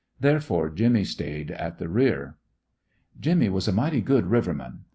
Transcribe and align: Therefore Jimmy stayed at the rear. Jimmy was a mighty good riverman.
Therefore 0.19 0.71
Jimmy 0.71 1.03
stayed 1.03 1.51
at 1.51 1.77
the 1.77 1.87
rear. 1.87 2.35
Jimmy 3.19 3.49
was 3.49 3.67
a 3.67 3.71
mighty 3.71 4.01
good 4.01 4.25
riverman. 4.25 4.85